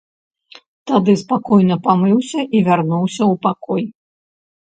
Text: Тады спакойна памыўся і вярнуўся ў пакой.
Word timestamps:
Тады 0.91 1.11
спакойна 1.23 1.75
памыўся 1.87 2.39
і 2.59 2.63
вярнуўся 2.69 3.23
ў 3.31 3.33
пакой. 3.47 3.83